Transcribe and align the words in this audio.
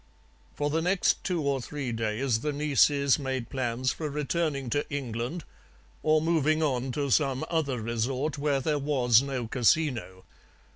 "For 0.55 0.71
the 0.71 0.81
next 0.81 1.23
two 1.23 1.43
or 1.43 1.61
three 1.61 1.91
days 1.91 2.39
the 2.39 2.51
nieces 2.51 3.19
made 3.19 3.51
plans 3.51 3.91
for 3.93 4.09
returning 4.09 4.67
to 4.71 4.89
England 4.91 5.43
or 6.01 6.19
moving 6.23 6.63
on 6.63 6.91
to 6.93 7.11
some 7.11 7.45
other 7.51 7.79
resort 7.79 8.39
where 8.39 8.61
there 8.61 8.79
was 8.79 9.21
no 9.21 9.45
casino. 9.47 10.23